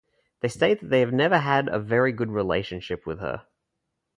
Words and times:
They 0.39 0.47
state 0.47 0.79
that 0.79 0.87
they 0.89 1.01
have 1.01 1.13
never 1.13 1.37
had 1.37 1.67
a 1.67 1.77
very 1.77 2.11
good 2.11 2.31
relationship 2.31 3.05
with 3.05 3.19
her. 3.19 3.45